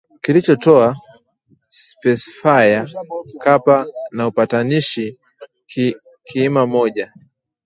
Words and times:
kilichotoa 0.21 0.95
spesifaya 1.69 2.89
kapa 3.39 3.87
na 4.11 4.27
upatanishi 4.27 5.17
kiima 6.23 6.65
moja 6.65 7.13